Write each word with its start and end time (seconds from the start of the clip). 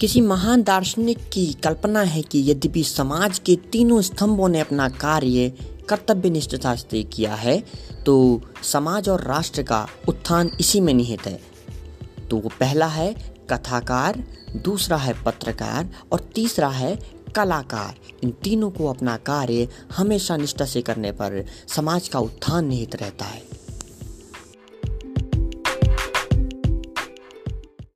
किसी 0.00 0.20
महान 0.20 0.62
दार्शनिक 0.62 1.18
की 1.32 1.46
कल्पना 1.64 2.00
है 2.02 2.22
कि 2.22 2.40
यद्यपि 2.50 2.82
समाज 2.84 3.38
के 3.38 3.56
तीनों 3.72 4.00
स्तंभों 4.02 4.48
ने 4.48 4.60
अपना 4.60 4.88
कार्य 4.88 5.52
कर्तव्य 5.88 6.30
निष्ठता 6.30 6.74
से 6.74 7.02
किया 7.04 7.34
है 7.34 7.58
तो 8.06 8.40
समाज 8.62 9.08
और 9.08 9.22
राष्ट्र 9.22 9.62
का 9.62 9.86
उत्थान 10.08 10.50
इसी 10.60 10.80
में 10.80 10.92
निहित 10.94 11.26
है। 11.26 11.40
तो 12.30 12.36
वो 12.36 12.50
पहला 12.60 12.86
है 12.86 13.12
कथाकार, 13.50 14.22
दूसरा 14.56 14.96
है 14.96 15.14
पत्रकार 15.24 15.88
और 16.12 16.20
तीसरा 16.34 16.68
है 16.68 16.96
कलाकार। 17.36 17.94
इन 18.24 18.30
तीनों 18.44 18.70
को 18.70 18.86
अपना 18.86 19.16
कार्य 19.16 19.68
हमेशा 19.96 20.36
निष्ठा 20.36 20.64
से 20.64 20.82
करने 20.82 21.12
पर 21.12 21.44
समाज 21.68 22.08
का 22.08 22.18
उत्थान 22.18 22.66
निहित 22.66 22.96
रहता 22.96 23.24
है। 23.24 23.42